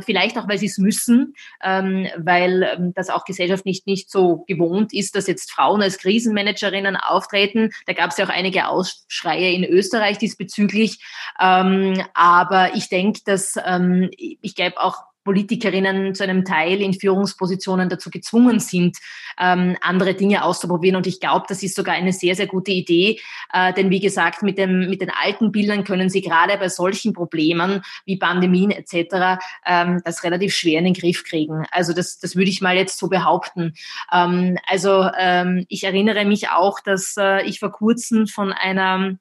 Vielleicht 0.04 0.38
auch, 0.38 0.48
weil 0.48 0.58
Sie 0.58 0.66
es 0.66 0.78
müssen, 0.78 1.34
weil 1.60 2.92
das 2.94 3.10
auch 3.10 3.24
Gesellschaft 3.24 3.66
nicht, 3.66 3.86
nicht 3.86 4.10
so 4.10 4.44
gewohnt 4.46 4.87
ist, 4.92 5.14
dass 5.14 5.26
jetzt 5.26 5.50
Frauen 5.50 5.82
als 5.82 5.98
Krisenmanagerinnen 5.98 6.96
auftreten. 6.96 7.70
Da 7.86 7.92
gab 7.92 8.10
es 8.10 8.16
ja 8.16 8.26
auch 8.26 8.30
einige 8.30 8.68
Ausschreie 8.68 9.52
in 9.52 9.64
Österreich 9.64 10.18
diesbezüglich. 10.18 10.98
Ähm, 11.40 12.02
aber 12.14 12.74
ich 12.74 12.88
denke, 12.88 13.20
dass 13.24 13.54
ähm, 13.64 14.10
ich 14.18 14.54
glaube 14.54 14.80
auch 14.80 15.07
Politikerinnen 15.28 16.14
zu 16.14 16.22
einem 16.22 16.42
Teil 16.46 16.80
in 16.80 16.94
Führungspositionen 16.94 17.90
dazu 17.90 18.08
gezwungen 18.08 18.60
sind, 18.60 18.96
ähm, 19.38 19.76
andere 19.82 20.14
Dinge 20.14 20.42
auszuprobieren. 20.42 20.96
Und 20.96 21.06
ich 21.06 21.20
glaube, 21.20 21.44
das 21.46 21.62
ist 21.62 21.74
sogar 21.74 21.94
eine 21.94 22.14
sehr, 22.14 22.34
sehr 22.34 22.46
gute 22.46 22.70
Idee. 22.70 23.20
Äh, 23.52 23.74
denn 23.74 23.90
wie 23.90 24.00
gesagt, 24.00 24.42
mit, 24.42 24.56
dem, 24.56 24.88
mit 24.88 25.02
den 25.02 25.10
alten 25.10 25.52
Bildern 25.52 25.84
können 25.84 26.08
Sie 26.08 26.22
gerade 26.22 26.56
bei 26.56 26.70
solchen 26.70 27.12
Problemen 27.12 27.82
wie 28.06 28.16
Pandemien 28.16 28.70
etc. 28.70 29.38
Ähm, 29.66 30.00
das 30.02 30.24
relativ 30.24 30.54
schwer 30.54 30.78
in 30.78 30.86
den 30.86 30.94
Griff 30.94 31.24
kriegen. 31.24 31.66
Also 31.72 31.92
das, 31.92 32.18
das 32.18 32.34
würde 32.34 32.48
ich 32.48 32.62
mal 32.62 32.74
jetzt 32.74 32.98
so 32.98 33.08
behaupten. 33.08 33.74
Ähm, 34.10 34.56
also 34.66 35.10
ähm, 35.18 35.66
ich 35.68 35.84
erinnere 35.84 36.24
mich 36.24 36.48
auch, 36.48 36.80
dass 36.80 37.16
äh, 37.18 37.44
ich 37.44 37.60
vor 37.60 37.70
kurzem 37.70 38.28
von 38.28 38.54
einer 38.54 39.18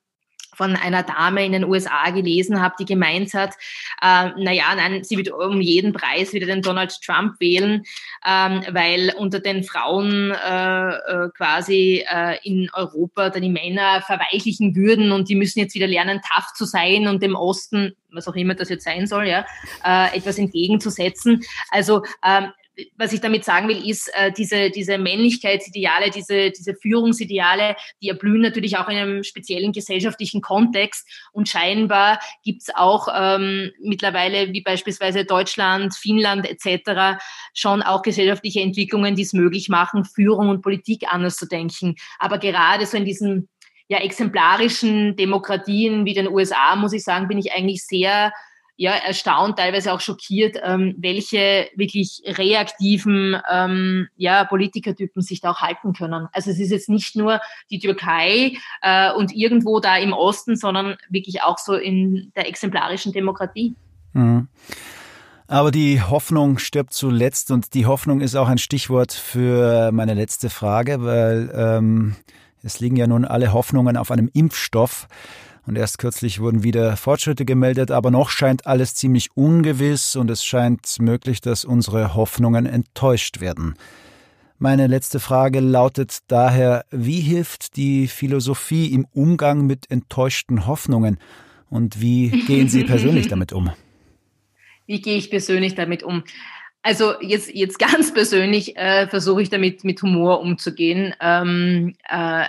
von 0.57 0.75
einer 0.75 1.03
Dame 1.03 1.45
in 1.45 1.51
den 1.51 1.63
USA 1.63 2.09
gelesen 2.09 2.61
habe, 2.61 2.75
die 2.79 2.85
gemeint 2.85 3.33
hat, 3.33 3.53
äh, 4.01 4.29
naja, 4.37 4.75
nein, 4.75 5.03
sie 5.03 5.17
wird 5.17 5.31
um 5.31 5.61
jeden 5.61 5.93
Preis 5.93 6.33
wieder 6.33 6.47
den 6.47 6.61
Donald 6.61 6.99
Trump 7.01 7.39
wählen, 7.39 7.83
ähm, 8.25 8.63
weil 8.71 9.13
unter 9.17 9.39
den 9.39 9.63
Frauen 9.63 10.31
äh, 10.31 10.89
äh, 10.89 11.29
quasi 11.35 12.03
äh, 12.09 12.37
in 12.43 12.69
Europa 12.73 13.29
dann 13.29 13.43
die 13.43 13.49
Männer 13.49 14.01
verweichlichen 14.01 14.75
würden 14.75 15.11
und 15.11 15.29
die 15.29 15.35
müssen 15.35 15.59
jetzt 15.59 15.75
wieder 15.75 15.87
lernen, 15.87 16.21
tough 16.21 16.53
zu 16.55 16.65
sein 16.65 17.07
und 17.07 17.21
dem 17.21 17.35
Osten, 17.35 17.95
was 18.11 18.27
auch 18.27 18.35
immer 18.35 18.55
das 18.55 18.69
jetzt 18.69 18.85
sein 18.85 19.05
soll, 19.05 19.27
ja, 19.27 19.45
äh, 19.85 20.17
etwas 20.17 20.39
entgegenzusetzen. 20.39 21.43
Also 21.71 22.03
ähm, 22.25 22.51
was 22.95 23.13
ich 23.13 23.21
damit 23.21 23.43
sagen 23.43 23.67
will, 23.67 23.87
ist, 23.89 24.11
äh, 24.13 24.31
diese, 24.31 24.69
diese 24.69 24.97
Männlichkeitsideale, 24.97 26.09
diese, 26.09 26.51
diese 26.51 26.75
Führungsideale, 26.75 27.75
die 28.01 28.09
erblühen 28.09 28.41
natürlich 28.41 28.77
auch 28.77 28.87
in 28.89 28.97
einem 28.97 29.23
speziellen 29.23 29.71
gesellschaftlichen 29.71 30.41
Kontext. 30.41 31.07
Und 31.31 31.49
scheinbar 31.49 32.19
gibt's 32.43 32.69
auch 32.73 33.07
ähm, 33.13 33.71
mittlerweile, 33.81 34.53
wie 34.53 34.61
beispielsweise 34.61 35.25
Deutschland, 35.25 35.95
Finnland 35.95 36.47
etc., 36.47 37.19
schon 37.53 37.81
auch 37.81 38.01
gesellschaftliche 38.01 38.61
Entwicklungen, 38.61 39.15
die 39.15 39.23
es 39.23 39.33
möglich 39.33 39.69
machen, 39.69 40.05
Führung 40.05 40.49
und 40.49 40.61
Politik 40.61 41.05
anders 41.11 41.35
zu 41.35 41.47
denken. 41.47 41.95
Aber 42.19 42.37
gerade 42.37 42.85
so 42.85 42.97
in 42.97 43.05
diesen 43.05 43.49
ja, 43.87 43.99
exemplarischen 43.99 45.15
Demokratien 45.15 46.05
wie 46.05 46.13
den 46.13 46.27
USA, 46.27 46.75
muss 46.75 46.93
ich 46.93 47.03
sagen, 47.03 47.27
bin 47.27 47.37
ich 47.37 47.53
eigentlich 47.53 47.85
sehr 47.85 48.33
ja, 48.77 48.91
erstaunt, 48.91 49.57
teilweise 49.57 49.91
auch 49.91 49.99
schockiert, 49.99 50.57
ähm, 50.63 50.95
welche 50.99 51.67
wirklich 51.75 52.21
reaktiven 52.25 53.35
ähm, 53.51 54.07
ja, 54.15 54.45
Politikertypen 54.45 55.23
sich 55.23 55.41
da 55.41 55.51
auch 55.51 55.61
halten 55.61 55.93
können. 55.93 56.27
Also 56.31 56.51
es 56.51 56.59
ist 56.59 56.69
jetzt 56.69 56.87
nicht 56.87 57.15
nur 57.15 57.41
die 57.71 57.79
Türkei 57.79 58.53
äh, 58.81 59.11
und 59.11 59.35
irgendwo 59.35 59.79
da 59.79 59.97
im 59.97 60.13
Osten, 60.13 60.55
sondern 60.55 60.95
wirklich 61.09 61.41
auch 61.41 61.57
so 61.57 61.73
in 61.73 62.31
der 62.35 62.47
exemplarischen 62.47 63.13
Demokratie. 63.13 63.75
Mhm. 64.13 64.47
Aber 65.47 65.71
die 65.71 66.01
Hoffnung 66.01 66.59
stirbt 66.59 66.93
zuletzt 66.93 67.51
und 67.51 67.73
die 67.73 67.85
Hoffnung 67.85 68.21
ist 68.21 68.35
auch 68.35 68.49
ein 68.49 68.57
Stichwort 68.57 69.13
für 69.13 69.91
meine 69.91 70.13
letzte 70.13 70.49
Frage, 70.49 71.03
weil 71.03 71.49
ähm, 71.55 72.15
es 72.63 72.79
liegen 72.79 72.97
ja 72.97 73.07
nun 73.07 73.25
alle 73.25 73.53
Hoffnungen 73.53 73.97
auf 73.97 74.11
einem 74.11 74.29
Impfstoff. 74.33 75.07
Und 75.67 75.75
erst 75.77 75.97
kürzlich 75.97 76.39
wurden 76.39 76.63
wieder 76.63 76.95
Fortschritte 76.95 77.43
gemeldet, 77.43 77.91
aber 77.91 78.09
noch 78.09 78.29
scheint 78.29 78.65
alles 78.65 78.95
ziemlich 78.95 79.35
ungewiss 79.35 80.15
und 80.15 80.31
es 80.31 80.45
scheint 80.45 80.95
möglich, 81.01 81.41
dass 81.41 81.65
unsere 81.65 82.15
Hoffnungen 82.15 82.65
enttäuscht 82.65 83.41
werden. 83.41 83.75
Meine 84.59 84.87
letzte 84.87 85.19
Frage 85.19 85.59
lautet 85.59 86.19
daher, 86.29 86.85
wie 86.89 87.19
hilft 87.19 87.75
die 87.75 88.07
Philosophie 88.07 88.93
im 88.93 89.05
Umgang 89.11 89.67
mit 89.67 89.91
enttäuschten 89.91 90.65
Hoffnungen 90.65 91.19
und 91.69 91.99
wie 91.99 92.29
gehen 92.29 92.69
Sie 92.69 92.83
persönlich 92.85 93.27
damit 93.27 93.51
um? 93.51 93.69
Wie 94.85 95.01
gehe 95.01 95.17
ich 95.17 95.29
persönlich 95.29 95.75
damit 95.75 96.01
um? 96.01 96.23
Also 96.81 97.19
jetzt, 97.19 97.53
jetzt 97.53 97.77
ganz 97.77 98.13
persönlich 98.13 98.77
äh, 98.77 99.07
versuche 99.07 99.41
ich 99.41 99.49
damit 99.49 99.83
mit 99.83 100.01
Humor 100.01 100.39
umzugehen. 100.39 101.13
Ähm, 101.19 101.95
äh, 102.09 102.45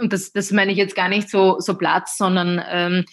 und 0.00 0.12
das, 0.12 0.32
das 0.32 0.50
meine 0.50 0.72
ich 0.72 0.78
jetzt 0.78 0.96
gar 0.96 1.08
nicht 1.08 1.28
so, 1.28 1.60
so 1.60 1.74
platt, 1.74 2.08
sondern 2.08 2.62
ähm, 2.68 3.04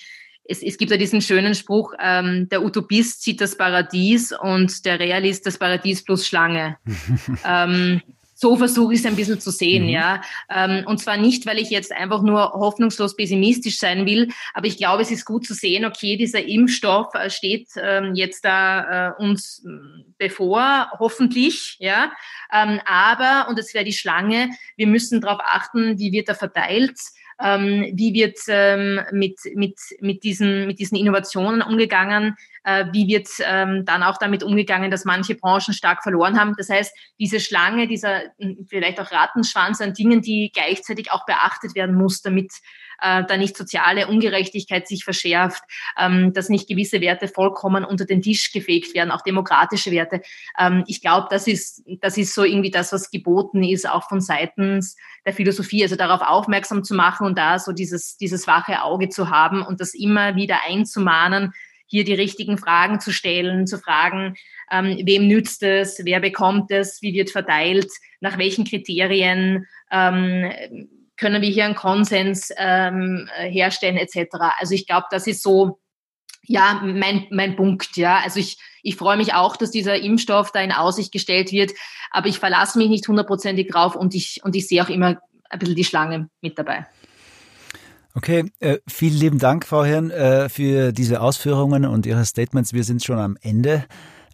es, 0.43 0.63
es 0.63 0.77
gibt 0.77 0.91
ja 0.91 0.97
diesen 0.97 1.21
schönen 1.21 1.55
Spruch, 1.55 1.93
ähm, 2.01 2.47
der 2.49 2.63
Utopist 2.63 3.23
sieht 3.23 3.41
das 3.41 3.57
Paradies 3.57 4.31
und 4.31 4.85
der 4.85 4.99
Realist 4.99 5.45
das 5.45 5.57
Paradies 5.57 6.03
plus 6.03 6.25
Schlange. 6.27 6.77
ähm, 7.45 8.01
so 8.39 8.55
versuche 8.55 8.93
ich 8.93 8.99
es 8.99 9.05
ein 9.07 9.15
bisschen 9.15 9.39
zu 9.39 9.49
sehen, 9.49 9.85
mhm. 9.85 9.89
ja. 9.89 10.21
Ähm, 10.49 10.83
und 10.85 10.99
zwar 10.99 11.17
nicht, 11.17 11.47
weil 11.47 11.57
ich 11.57 11.71
jetzt 11.71 11.91
einfach 11.91 12.21
nur 12.21 12.53
hoffnungslos 12.53 13.15
pessimistisch 13.15 13.79
sein 13.79 14.05
will, 14.05 14.29
aber 14.53 14.67
ich 14.67 14.77
glaube, 14.77 15.01
es 15.01 15.09
ist 15.09 15.25
gut 15.25 15.45
zu 15.45 15.55
sehen, 15.55 15.85
okay, 15.85 16.17
dieser 16.17 16.45
Impfstoff 16.45 17.13
äh, 17.15 17.31
steht 17.31 17.69
ähm, 17.81 18.13
jetzt 18.13 18.45
da 18.45 19.09
äh, 19.17 19.23
uns 19.23 19.63
mm, 19.65 20.13
bevor, 20.19 20.91
hoffentlich, 20.99 21.77
ja. 21.79 22.11
Ähm, 22.53 22.79
aber, 22.85 23.49
und 23.49 23.57
das 23.57 23.73
wäre 23.73 23.85
die 23.85 23.93
Schlange, 23.93 24.51
wir 24.75 24.87
müssen 24.87 25.19
darauf 25.19 25.39
achten, 25.43 25.97
wie 25.97 26.11
wird 26.11 26.29
er 26.29 26.35
verteilt 26.35 26.97
ähm, 27.39 27.91
wie 27.93 28.13
wird 28.13 28.37
ähm, 28.47 29.01
mit, 29.11 29.39
mit, 29.53 29.79
mit, 29.99 30.23
diesen, 30.23 30.67
mit 30.67 30.79
diesen 30.79 30.97
Innovationen 30.97 31.61
umgegangen, 31.61 32.35
wie 32.91 33.07
wird 33.07 33.29
ähm, 33.45 33.85
dann 33.85 34.03
auch 34.03 34.17
damit 34.17 34.43
umgegangen, 34.43 34.91
dass 34.91 35.05
manche 35.05 35.35
Branchen 35.35 35.73
stark 35.73 36.03
verloren 36.03 36.39
haben. 36.39 36.53
Das 36.57 36.69
heißt, 36.69 36.93
diese 37.19 37.39
Schlange, 37.39 37.87
dieser 37.87 38.21
vielleicht 38.67 38.99
auch 38.99 39.11
Rattenschwanz 39.11 39.79
an 39.81 39.93
Dingen, 39.93 40.21
die 40.21 40.51
gleichzeitig 40.53 41.11
auch 41.11 41.25
beachtet 41.25 41.75
werden 41.75 41.95
muss, 41.95 42.21
damit 42.21 42.51
äh, 43.01 43.23
da 43.25 43.37
nicht 43.37 43.55
soziale 43.55 44.07
Ungerechtigkeit 44.07 44.87
sich 44.87 45.03
verschärft, 45.03 45.63
ähm, 45.97 46.33
dass 46.33 46.49
nicht 46.49 46.67
gewisse 46.67 47.01
Werte 47.01 47.27
vollkommen 47.27 47.85
unter 47.85 48.05
den 48.05 48.21
Tisch 48.21 48.51
gefegt 48.51 48.93
werden, 48.93 49.11
auch 49.11 49.21
demokratische 49.21 49.91
Werte. 49.91 50.21
Ähm, 50.57 50.83
ich 50.87 51.01
glaube, 51.01 51.27
das 51.29 51.47
ist, 51.47 51.83
das 52.01 52.17
ist 52.17 52.33
so 52.33 52.43
irgendwie 52.43 52.71
das, 52.71 52.91
was 52.91 53.11
geboten 53.11 53.63
ist, 53.63 53.89
auch 53.89 54.07
von 54.09 54.21
seitens 54.21 54.95
der 55.25 55.33
Philosophie, 55.33 55.83
also 55.83 55.95
darauf 55.95 56.21
aufmerksam 56.21 56.83
zu 56.83 56.95
machen 56.95 57.27
und 57.27 57.37
da 57.37 57.59
so 57.59 57.71
dieses, 57.71 58.17
dieses 58.17 58.47
wache 58.47 58.81
Auge 58.81 59.09
zu 59.09 59.29
haben 59.29 59.61
und 59.61 59.79
das 59.79 59.93
immer 59.93 60.35
wieder 60.35 60.59
einzumahnen, 60.67 61.53
hier 61.87 62.03
die 62.03 62.13
richtigen 62.13 62.57
Fragen 62.57 62.99
zu 62.99 63.11
stellen, 63.11 63.65
zu 63.65 63.79
fragen, 63.79 64.35
ähm, 64.71 64.99
wem 65.03 65.27
nützt 65.27 65.63
es, 65.63 66.01
wer 66.03 66.19
bekommt 66.19 66.71
es, 66.71 67.01
wie 67.01 67.13
wird 67.13 67.31
verteilt, 67.31 67.89
nach 68.19 68.37
welchen 68.37 68.65
Kriterien, 68.65 69.65
ähm, 69.91 70.51
können 71.17 71.41
wir 71.41 71.49
hier 71.49 71.65
einen 71.65 71.75
Konsens 71.75 72.51
ähm, 72.57 73.27
herstellen 73.37 73.97
etc. 73.97 74.37
Also 74.59 74.75
ich 74.75 74.85
glaube, 74.85 75.07
das 75.09 75.25
ist 75.25 75.41
so 75.41 75.79
ja 76.43 76.81
mein, 76.83 77.27
mein 77.31 77.55
Punkt. 77.55 77.97
Ja, 77.97 78.19
also 78.23 78.39
ich, 78.39 78.57
ich 78.83 78.95
freue 78.95 79.17
mich 79.17 79.33
auch, 79.33 79.57
dass 79.57 79.71
dieser 79.71 79.95
Impfstoff 79.95 80.51
da 80.51 80.61
in 80.61 80.71
Aussicht 80.71 81.11
gestellt 81.11 81.51
wird, 81.51 81.71
aber 82.11 82.27
ich 82.27 82.39
verlasse 82.39 82.77
mich 82.77 82.89
nicht 82.89 83.07
hundertprozentig 83.07 83.67
drauf 83.67 83.95
und 83.95 84.15
ich 84.15 84.41
und 84.43 84.55
ich 84.55 84.67
sehe 84.67 84.83
auch 84.83 84.89
immer 84.89 85.19
ein 85.49 85.59
bisschen 85.59 85.75
die 85.75 85.83
Schlange 85.83 86.29
mit 86.41 86.57
dabei. 86.57 86.85
Okay, 88.17 88.45
äh, 88.61 88.79
vielen 88.87 89.15
lieben 89.15 89.37
Dank, 89.37 89.63
Frau 89.63 89.83
Hirn, 89.83 90.09
äh, 90.09 90.49
für 90.49 90.91
diese 90.91 91.21
Ausführungen 91.21 91.85
und 91.85 92.07
Ihre 92.07 92.25
Statements. 92.25 92.73
Wir 92.73 92.83
sind 92.83 93.03
schon 93.03 93.19
am 93.19 93.37
Ende. 93.43 93.85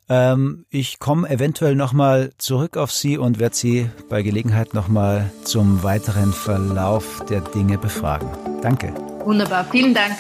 Ähm, 0.08 0.66
ich 0.70 1.00
komme 1.00 1.30
eventuell 1.30 1.76
nochmal 1.76 2.32
zurück 2.38 2.78
auf 2.78 2.94
Sie 2.94 3.18
und 3.18 3.40
werde 3.40 3.58
Sie 3.58 3.90
bei 4.08 4.22
Gelegenheit 4.22 4.74
nochmal 4.74 5.30
zum 5.44 5.84
weiteren 5.84 6.32
Verlauf 6.32 7.26
der 7.30 7.42
Dinge 7.42 7.78
befragen. 7.78 8.30
Danke. 8.62 8.94
Wunderbar, 9.26 9.66
vielen 9.70 9.94
Dank. 9.94 10.14